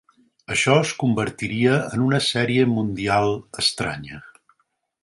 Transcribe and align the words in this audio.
Això 0.53 0.77
es 0.85 0.93
convertiria 1.03 1.75
en 1.99 2.07
una 2.07 2.21
Sèrie 2.29 2.65
Mundial 2.73 3.31
estranya. 3.67 4.25